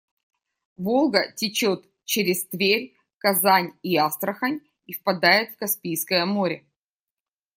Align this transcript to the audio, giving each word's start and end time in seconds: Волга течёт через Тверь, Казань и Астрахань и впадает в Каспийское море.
Волга 0.83 1.23
течёт 1.37 1.81
через 2.05 2.45
Тверь, 2.47 2.91
Казань 3.19 3.73
и 3.83 3.97
Астрахань 3.97 4.61
и 4.87 4.93
впадает 4.93 5.51
в 5.51 5.57
Каспийское 5.57 6.25
море. 6.25 6.65